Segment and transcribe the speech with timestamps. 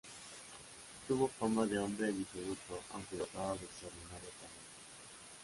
[1.07, 4.59] Tuvo fama de hombre disoluto, aunque dotado de extraordinario talento.